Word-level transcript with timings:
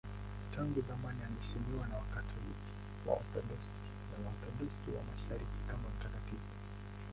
Tangu 0.55 0.81
zamani 0.81 1.23
anaheshimiwa 1.23 1.87
na 1.87 1.95
Wakatoliki, 1.97 2.71
Waorthodoksi 3.07 3.69
na 4.11 4.25
Waorthodoksi 4.25 4.89
wa 4.91 5.03
Mashariki 5.03 5.61
kama 5.67 5.89
mtakatifu. 5.99 6.53